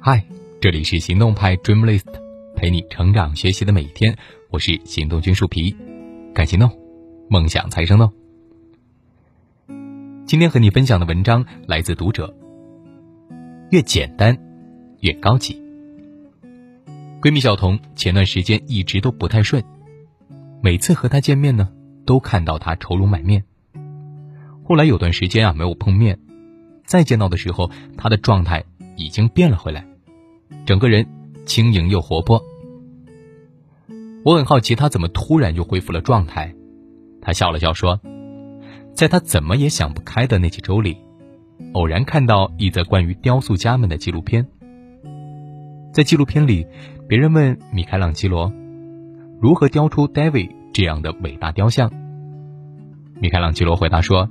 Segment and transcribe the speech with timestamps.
[0.00, 0.24] 嗨，
[0.60, 2.04] 这里是行动派 Dreamlist，
[2.54, 4.16] 陪你成长学习的每一天。
[4.50, 5.74] 我是行动君树皮，
[6.34, 6.70] 敢行动，
[7.28, 8.12] 梦想才生动。
[10.26, 12.34] 今天和你分享的文章来自读者。
[13.70, 14.38] 越简单，
[15.00, 15.60] 越高级。
[17.20, 19.64] 闺蜜小彤前段时间一直都不太顺，
[20.62, 21.70] 每次和她见面呢，
[22.04, 23.44] 都看到她愁容满面。
[24.62, 26.18] 后来有段时间啊没有碰面，
[26.84, 28.64] 再见到的时候，她的状态
[28.96, 29.86] 已经变了回来，
[30.66, 31.06] 整个人
[31.46, 32.42] 轻盈又活泼。
[34.24, 36.54] 我很好奇他怎么突然就恢复了状态，
[37.20, 38.00] 他笑了笑说。
[38.94, 40.96] 在他怎么也想不开的那几周里，
[41.72, 44.46] 偶然看到一则关于雕塑家们的纪录片。
[45.92, 46.64] 在纪录片里，
[47.08, 48.52] 别人问米开朗基罗，
[49.40, 51.92] 如何雕出 David 这样的伟大雕像。
[53.20, 54.28] 米开朗基罗回答说：“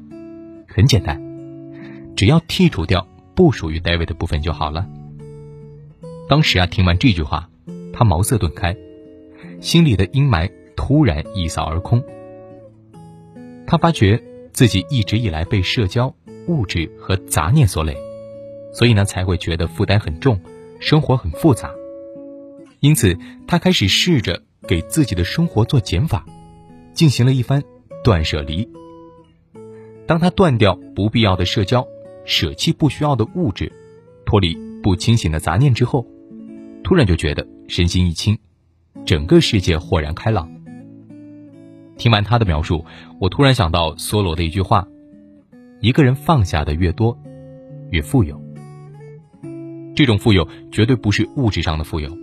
[0.68, 1.22] 很简单，
[2.16, 3.06] 只要剔除掉
[3.36, 4.88] 不属于 David 的部分就好了。”
[6.30, 7.50] 当时啊，听完这句话，
[7.92, 8.76] 他茅塞顿开，
[9.62, 12.04] 心里的阴霾突然一扫而空。
[13.68, 14.22] 他发觉。
[14.54, 16.14] 自己一直以来被社交、
[16.48, 17.98] 物质和杂念所累，
[18.72, 20.40] 所以呢才会觉得负担很重，
[20.80, 21.72] 生活很复杂。
[22.82, 26.24] 因此，他开始试着给自己的生活做减法，
[26.94, 27.64] 进行了一番
[28.04, 28.70] 断舍离。
[30.06, 31.88] 当他断掉不必要的社交，
[32.26, 33.72] 舍弃不需要的物质，
[34.26, 36.06] 脱离不清醒的杂念之后，
[36.84, 38.38] 突然就觉得身心一轻，
[39.06, 40.50] 整个世界豁然开朗。
[41.98, 42.86] 听完他的描述，
[43.20, 44.88] 我突然想到梭罗的一句话
[45.80, 47.18] ：“一个人放下的越多，
[47.92, 48.42] 越富有。
[49.96, 52.18] 这种富有绝对不是物质上的富有，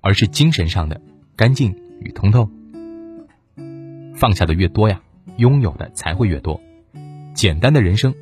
[0.00, 1.00] 而是精神上的
[1.36, 2.48] 干净与通透。
[4.14, 5.02] 放下的越多呀，
[5.36, 6.60] 拥有的才会越多，
[7.34, 8.14] 简单的人生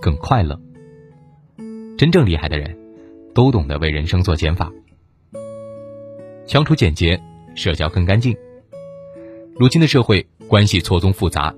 [0.00, 0.60] 更快乐。
[2.00, 2.74] 真正厉害的人，
[3.34, 4.72] 都懂得为人生做减法，
[6.46, 7.20] 相处简洁，
[7.54, 8.34] 社交更干净。
[9.58, 11.54] 如今的社会。”关系错综复杂，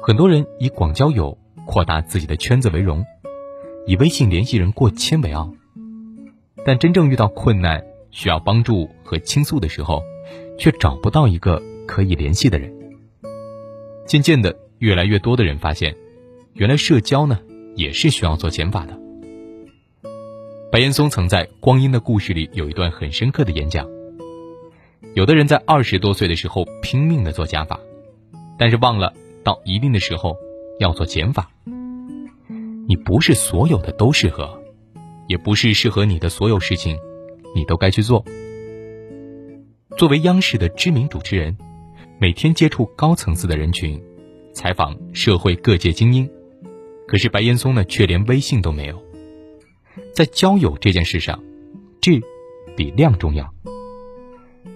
[0.00, 1.36] 很多人以广交友、
[1.66, 3.04] 扩大自己的圈子为荣，
[3.84, 5.52] 以微信联系人过千为傲。
[6.64, 10.00] 但真正遇到困难、需要帮助和倾诉的时候，
[10.56, 12.72] 却找不到一个可以联系的人。
[14.06, 15.96] 渐渐的，越来越多的人发现，
[16.54, 17.40] 原来社交呢
[17.74, 19.01] 也是需要做减法的。
[20.72, 23.86] 白岩松曾在《光阴的故事》里有一段很深刻的演讲：
[25.12, 27.78] 有的人在二十多岁的时候拼命的做加法。
[28.58, 29.12] 但是忘了，
[29.44, 30.34] 到一定的时候
[30.80, 31.50] 要做减法。
[32.88, 34.58] 你不是所有的都适合，
[35.28, 36.96] 也不是适合你的所有事情，
[37.54, 38.24] 你都该去做。
[39.98, 41.54] 作为央视的知名主持人，
[42.18, 44.02] 每天接触高层次的人群，
[44.54, 46.26] 采访社会各界精英，
[47.06, 48.98] 可是白岩松呢，却连微信都没有。
[50.14, 51.42] 在交友这件事上，
[52.00, 52.20] 质
[52.76, 53.52] 比量重要。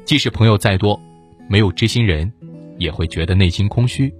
[0.04, 1.00] 即使朋友再多，
[1.48, 2.32] 没有知心人。
[2.78, 4.12] 也会觉得内心空虚。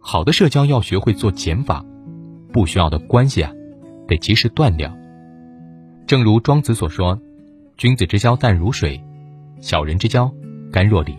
[0.00, 1.86] 好的社交要学会做减法，
[2.52, 3.52] 不需要的关系啊，
[4.08, 4.92] 得及时断掉。
[6.08, 7.16] 正如庄子所说
[7.78, 9.00] ：“君子之交淡如水，
[9.60, 10.34] 小人之交
[10.72, 11.14] 甘若醴。”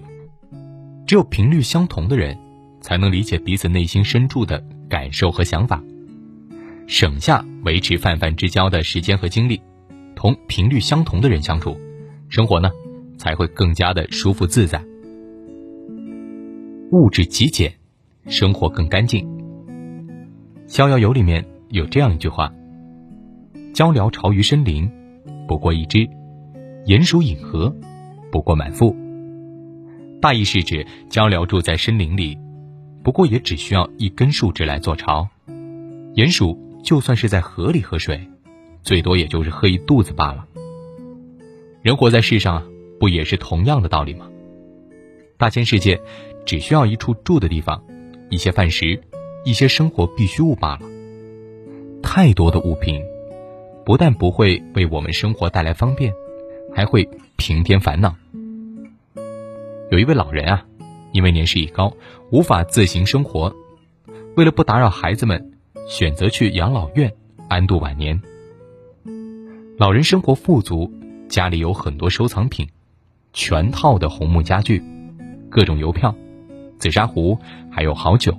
[1.08, 2.38] 只有频率相同的人，
[2.82, 5.82] 才能理解彼此内心深处的感受和想法，
[6.92, 9.62] 省下维持泛泛之交的时间和精力，
[10.14, 11.78] 同频率相同的人相处，
[12.28, 12.70] 生活呢
[13.18, 14.84] 才会更加的舒服自在。
[16.92, 17.74] 物质极简，
[18.28, 19.26] 生活更干净。
[20.68, 22.54] 逍遥游里面有这样一句话
[23.74, 24.92] ：“鹪鹩巢于深林，
[25.48, 26.06] 不过一枝；
[26.86, 27.74] 鼹鼠饮河，
[28.34, 28.94] 不过满腹。”
[30.22, 32.38] 大意是指鹪鹩住在森林里，
[33.02, 35.26] 不过也只需要一根树枝来做巢；
[36.16, 38.28] 鼹鼠就算是在河里喝水，
[38.84, 40.46] 最多也就是喝一肚子罢了。
[41.82, 42.64] 人活在世上，
[43.00, 44.30] 不也是同样的道理吗？
[45.38, 46.02] 大千世界。
[46.44, 47.84] 只需要一处住的地方，
[48.32, 49.00] 一些饭食，
[49.46, 50.82] 一些生活必需物罢了。
[52.02, 53.00] 太多的物品，
[53.86, 56.12] 不但不会为我们生活带来方便，
[56.74, 57.08] 还会
[57.38, 58.16] 平添烦恼。
[59.92, 60.66] 有一位老人啊，
[61.12, 61.96] 因为年事已高，
[62.32, 63.56] 无法自行生活，
[64.36, 65.51] 为了不打扰孩子们，
[65.88, 67.12] 选择去养老院
[67.50, 68.22] 安度晚年。
[69.78, 70.92] 老人生活富足，
[71.28, 72.68] 家里有很多收藏品，
[73.34, 74.84] 全套的红木家具，
[75.50, 76.16] 各种邮票。
[76.78, 77.38] 紫砂壶
[77.70, 78.36] 还有好酒，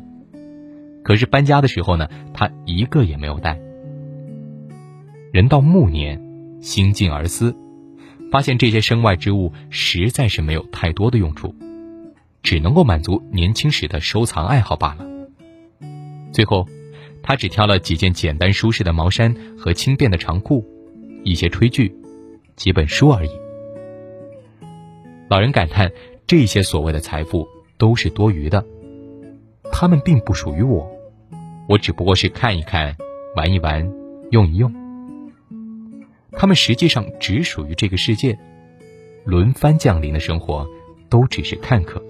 [1.04, 3.60] 可是搬家的时候呢，他一个也没有带。
[5.32, 6.20] 人到暮年，
[6.60, 7.54] 心静而思，
[8.32, 11.54] 发现这些身外之物实在是没有太多的用处，
[12.42, 15.06] 只能够满足年轻时的收藏爱好罢了。
[16.32, 16.66] 最后，
[17.22, 20.64] 他只挑了几件简单舒适的毛衫和轻便的长裤，
[21.24, 21.94] 一些炊具、
[22.56, 23.30] 几本书而已。
[25.28, 25.90] 老人感叹：
[26.26, 27.48] 这些所谓的财富
[27.78, 28.64] 都是多余的，
[29.70, 30.90] 他们并不属于我，
[31.68, 32.96] 我只不过是看一看、
[33.36, 33.90] 玩一玩、
[34.30, 34.72] 用一用。
[36.32, 38.38] 他们实际上只属于这个世界，
[39.24, 40.66] 轮番降临的生活
[41.08, 42.02] 都只是看客。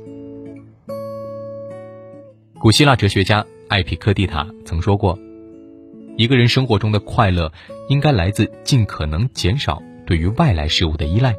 [2.60, 5.18] 古希腊哲学家艾皮克蒂塔曾说过
[6.18, 7.50] ：“一个人生活中的快乐，
[7.88, 11.34] 应该来自尽可能减少对于外来事物的依赖。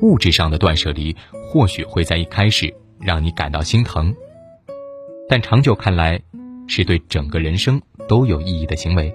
[0.00, 1.14] 物质上的断舍离
[1.46, 4.14] 或许会在一开始让你感到心疼，
[5.28, 6.20] 但长久看来，
[6.66, 9.14] 是对整个人生都有意义的行为。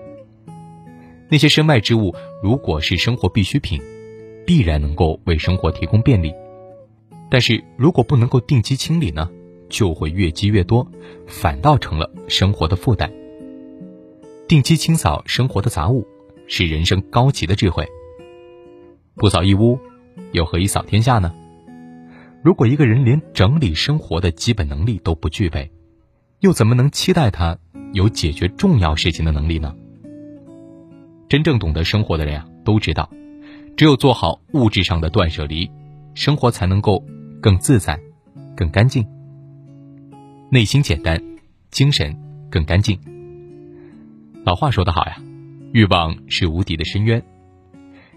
[1.29, 3.81] 那些身外之物，如果是生活必需品，
[4.47, 6.31] 必然能够为生活提供便利；
[7.29, 9.29] 但是如果不能够定期清理呢？”
[9.69, 10.85] 就会越积越多，
[11.27, 13.11] 反倒成了生活的负担。
[14.47, 16.05] 定期清扫生活的杂物，
[16.47, 17.87] 是人生高级的智慧。
[19.15, 19.79] 不扫一屋，
[20.31, 21.33] 又何以扫天下呢？
[22.41, 25.71] 如果一个人连整理生活的基本能力都不具备，
[26.39, 27.57] 又怎么能期待他
[27.93, 29.75] 有解决重要事情的能力呢？
[31.27, 33.09] 真正懂得生活的人啊，都知道，
[33.77, 35.69] 只有做好物质上的断舍离，
[36.15, 37.03] 生活才能够
[37.39, 37.99] 更自在、
[38.55, 39.05] 更干净。
[40.51, 41.21] 内心简单，
[41.69, 42.17] 精神
[42.49, 42.99] 更干净。
[44.43, 45.21] 老话说得好呀，
[45.73, 47.23] 欲望是无底的深渊。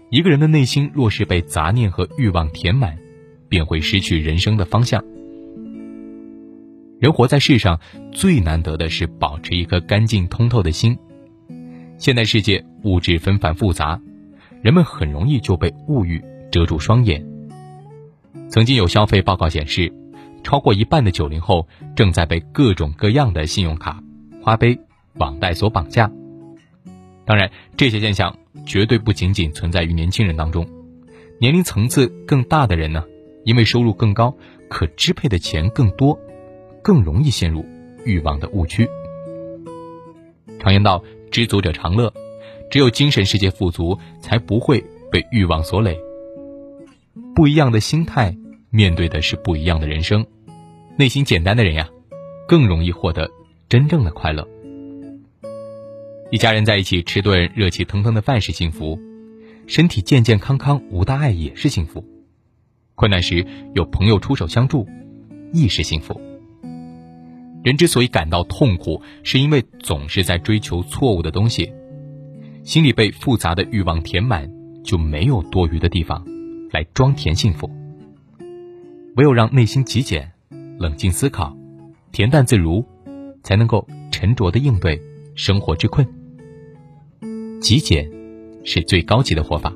[0.09, 2.97] 一个人的内心若是被杂念和欲望填满，
[3.49, 5.03] 便会失去人生的方向。
[6.99, 7.79] 人活在世上，
[8.11, 10.97] 最难得的是保持一颗干净通透的心。
[11.99, 14.01] 现代世界物质纷繁复杂，
[14.63, 16.19] 人们很容易就被物欲
[16.51, 17.23] 遮住双眼。
[18.49, 19.93] 曾经有消费报告显示。
[20.43, 24.03] 超过一半的九零后正在被各种各样的信用卡、
[24.41, 24.77] 花呗、
[25.15, 26.11] 网贷所绑架。
[27.25, 30.67] 当然，这些现象绝对不仅仅存在于年轻人当中，
[31.39, 33.03] 年龄层次更大的人呢，
[33.45, 34.35] 因为收入更高，
[34.69, 36.19] 可支配的钱更多，
[36.83, 37.65] 更容易陷入
[38.03, 38.87] 欲望的误区。
[40.59, 41.01] 常言道
[41.31, 42.13] ：“知足者常乐”，
[42.69, 45.97] 只有精神世界富足，才不会被欲望所累。
[47.33, 48.35] 不一样的心态。
[48.75, 50.25] 面对的是不一样的人生，
[50.97, 51.87] 内心简单的人呀，
[52.47, 53.29] 更容易获得
[53.69, 54.47] 真正的快乐。
[56.31, 58.99] 一家人在一起吃顿热气腾腾的饭是幸福，
[59.67, 62.03] 身体健健康康无大碍也是幸福，
[62.95, 64.87] 困难时有朋友出手相助，
[65.51, 66.19] 亦是幸福。
[67.63, 71.71] 人之所以感到痛苦，是因为总是在追求错误的东西，
[72.63, 74.51] 心里被复杂的欲望填满，
[74.83, 76.25] 就没有多余的地方
[76.71, 77.69] 来装填幸福。
[79.15, 80.31] 唯有让内心极简、
[80.79, 81.55] 冷静思考、
[82.11, 82.83] 恬淡自如，
[83.43, 84.99] 才能够沉着的应对
[85.35, 86.07] 生活之困。
[87.61, 88.09] 极简
[88.63, 89.71] 是最高级的活法，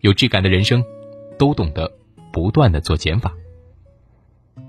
[0.00, 0.82] 有质感的人生
[1.38, 1.90] 都懂得
[2.32, 3.34] 不断的做减法。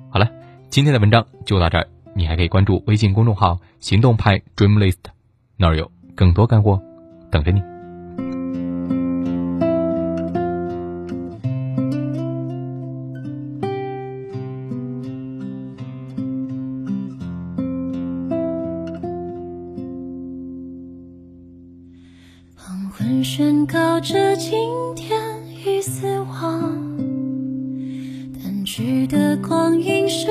[0.10, 0.32] 好了，
[0.70, 4.98] 今天的文章就到这儿，你还可以关注微信公众号“行动派 Dream List”，
[5.56, 6.82] 那儿有更多干货
[7.30, 7.62] 等着你。
[23.36, 24.54] 宣告着今
[24.96, 25.20] 天
[25.66, 26.72] 已死亡，
[28.32, 30.28] 淡去的光阴是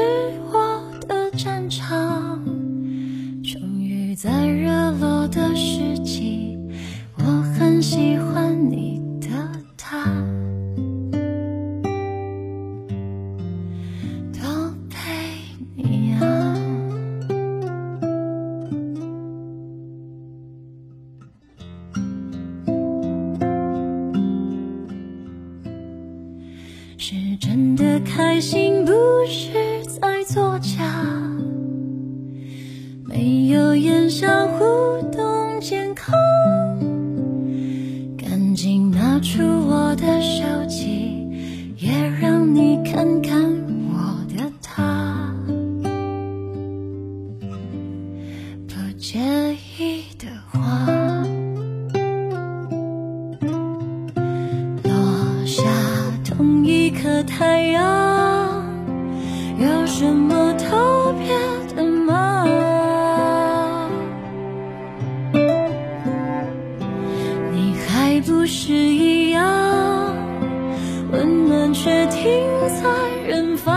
[0.52, 2.44] 我的战场，
[3.42, 6.51] 终于在热落的时机，
[27.92, 28.92] 的开心不
[29.28, 30.82] 是在作假，
[33.04, 34.64] 没有言笑互
[35.12, 36.14] 动健康，
[38.16, 41.28] 赶紧拿出我的手机，
[41.76, 43.11] 也让你看
[57.38, 58.62] 太阳
[59.58, 61.34] 有什么特别
[61.74, 62.46] 的吗？
[67.52, 70.14] 你还不是一样
[71.10, 72.22] 温暖，却停
[72.68, 72.84] 在
[73.26, 73.72] 远方。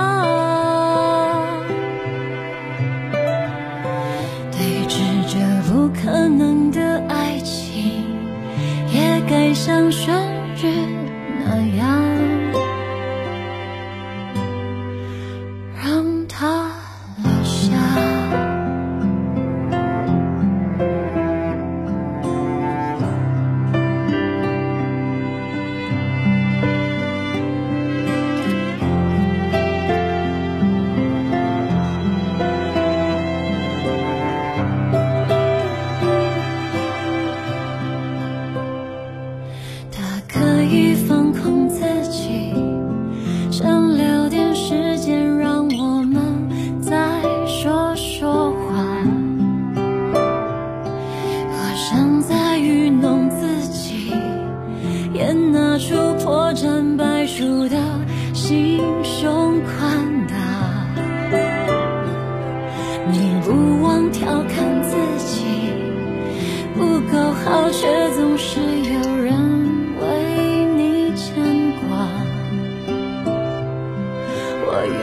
[4.51, 4.99] 对峙
[5.31, 5.39] 着
[5.71, 8.03] 不可能的爱情，
[8.93, 10.34] 也该像绚。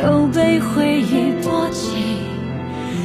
[0.02, 2.18] 都被回忆波及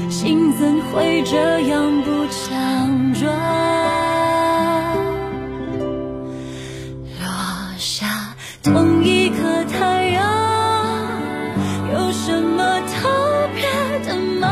[0.10, 3.32] 心怎会这样不强壮
[7.22, 7.28] 落
[7.78, 8.08] 下
[8.64, 10.26] 同一颗太阳
[11.94, 13.62] 有什么特别
[14.00, 14.48] 的吗？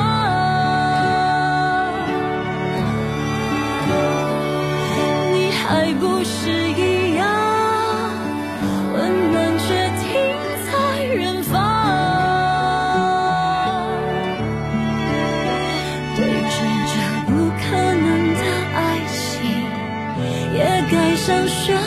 [5.34, 6.65] 你还不是
[21.36, 21.85] 想说。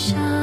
[0.00, 0.39] 下